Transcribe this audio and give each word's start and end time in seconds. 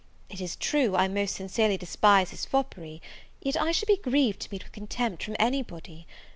It 0.31 0.41
is 0.41 0.55
true, 0.55 0.95
I 0.95 1.07
most 1.07 1.35
sincerely 1.35 1.77
despise 1.77 2.31
his 2.31 2.43
foppery; 2.43 3.03
yet 3.43 3.55
I 3.55 3.71
should 3.71 3.85
be 3.85 3.97
grieved 3.97 4.39
to 4.39 4.49
meet 4.51 4.63
with 4.63 4.71
contempt 4.73 5.21
from 5.23 5.35
any 5.39 5.61
body. 5.61 6.07